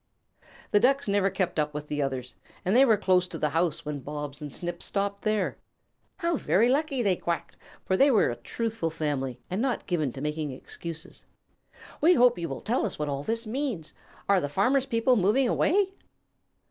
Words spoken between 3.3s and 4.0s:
the house when